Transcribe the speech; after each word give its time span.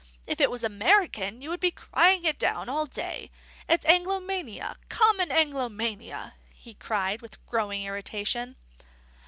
If 0.25 0.41
it 0.41 0.49
was 0.49 0.63
American, 0.63 1.43
you 1.43 1.51
would 1.51 1.59
be 1.59 1.69
crying 1.69 2.25
it 2.25 2.39
down 2.39 2.67
all 2.69 2.87
day. 2.87 3.29
It's 3.69 3.85
Anglomania, 3.85 4.77
common 4.89 5.29
Anglomania," 5.29 6.33
he 6.51 6.73
cried, 6.73 7.21
with 7.21 7.37
growing 7.45 7.83
irritation. 7.83 8.55